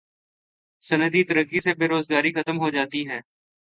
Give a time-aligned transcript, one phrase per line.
[0.83, 3.19] صنعتی ترقی سے بے روزگاری ختم ہوتی ہے